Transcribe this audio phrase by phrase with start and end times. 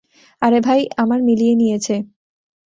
[0.41, 1.95] আরে, ভাই আমার মিলিয়ে নিয়েছে।